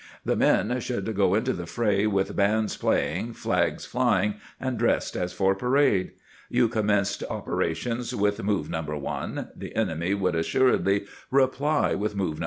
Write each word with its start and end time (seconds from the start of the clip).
The 0.25 0.35
men 0.35 0.79
should 0.79 1.15
go 1.15 1.35
into 1.35 1.53
the 1.53 1.67
fray 1.67 2.07
with 2.07 2.35
bands 2.35 2.75
playing, 2.75 3.33
flags 3.33 3.85
flying, 3.85 4.39
and 4.59 4.75
dressed 4.79 5.15
as 5.15 5.31
for 5.31 5.53
parade. 5.53 6.13
You 6.49 6.69
commenced 6.69 7.23
operations 7.29 8.15
with 8.15 8.41
move 8.43 8.67
No. 8.67 8.81
1; 8.81 9.49
the 9.55 9.75
enemy 9.75 10.15
would 10.15 10.33
assuredly 10.35 11.05
reply 11.29 11.93
with 11.93 12.15
move 12.15 12.39
No. 12.39 12.39